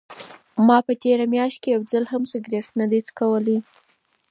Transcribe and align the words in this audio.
ما 0.67 0.77
په 0.87 0.93
تېره 1.03 1.25
میاشت 1.33 1.57
کې 1.61 1.69
یو 1.75 1.81
ځل 1.91 2.03
هم 2.11 2.23
سګرټ 2.31 2.67
نه 2.79 2.85
دی 2.91 2.99
څښلی. 3.07 3.57